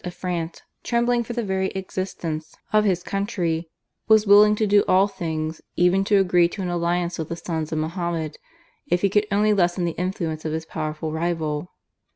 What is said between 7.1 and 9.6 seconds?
with the sons of Mohammed, if he could only